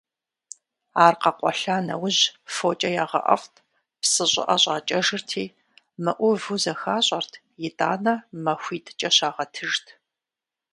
[1.05, 2.21] Ар къэкъуэлъа нэужь
[2.55, 3.55] фокIэ ягъэIэфIт,
[4.01, 5.45] псы щIыIэ щIакIэжырти,
[6.03, 7.33] мыIуву зэхащIэрт,
[7.67, 9.85] итIанэ махуитIкIэ щагъэтыжт.